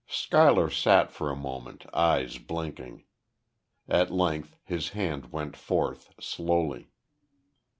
[0.07, 3.03] Schuyler sat for a moment, eyes blinking.
[3.87, 6.89] At length his hand went forth, slowly.